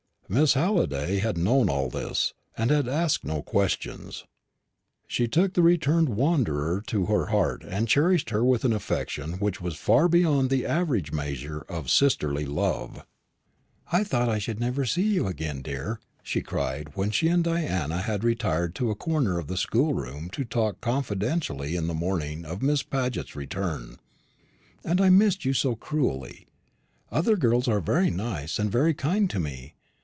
Miss 0.33 0.53
Halliday 0.53 1.17
had 1.19 1.37
known 1.37 1.69
all 1.69 1.89
this, 1.89 2.33
and 2.55 2.71
had 2.71 2.87
asked 2.87 3.25
no 3.25 3.41
questions. 3.41 4.23
She 5.05 5.27
took 5.27 5.53
the 5.55 5.61
returned 5.61 6.07
wanderer 6.07 6.81
to 6.87 7.07
her 7.07 7.25
heart, 7.25 7.65
and 7.67 7.85
cherished 7.85 8.29
her 8.29 8.41
with 8.41 8.63
an 8.63 8.71
affection 8.71 9.33
which 9.39 9.59
was 9.59 9.75
far 9.75 10.07
beyond 10.07 10.49
the 10.49 10.65
average 10.65 11.11
measure 11.11 11.65
of 11.67 11.91
sisterly 11.91 12.45
love. 12.45 13.05
"I 13.91 14.05
thought 14.05 14.29
I 14.29 14.37
should 14.39 14.57
never 14.61 14.85
see 14.85 15.01
you 15.03 15.27
again, 15.27 15.61
dear," 15.61 15.99
she 16.23 16.39
cried 16.39 16.95
when 16.95 17.11
she 17.11 17.27
and 17.27 17.43
Diana 17.43 17.97
had 17.97 18.23
retired 18.23 18.73
to 18.75 18.89
a 18.89 18.95
corner 18.95 19.37
of 19.37 19.47
the 19.47 19.57
schoolroom 19.57 20.29
to 20.29 20.45
talk 20.45 20.79
confidentially 20.79 21.77
on 21.77 21.87
the 21.87 21.93
morning 21.93 22.45
of 22.45 22.61
Miss 22.61 22.83
Paget's 22.83 23.35
return; 23.35 23.97
"and 24.81 25.01
I 25.01 25.09
missed 25.09 25.43
you 25.43 25.51
so 25.51 25.75
cruelly. 25.75 26.47
Other 27.11 27.35
girls 27.35 27.67
are 27.67 27.81
very 27.81 28.09
nice 28.11 28.59
and 28.59 28.71
very 28.71 28.93
kind 28.93 29.29
to 29.29 29.37
me. 29.41 29.73